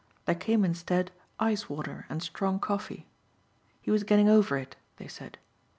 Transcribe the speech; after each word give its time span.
There 0.25 0.33
came 0.33 0.65
instead 0.65 1.11
ice 1.39 1.69
water 1.69 2.07
and 2.09 2.23
strong 2.23 2.57
coffee. 2.59 3.05
He 3.83 3.91
was 3.91 4.03
getting 4.03 4.27
over 4.29 4.57
it, 4.57 4.75
they 4.97 5.07
said. 5.07 5.37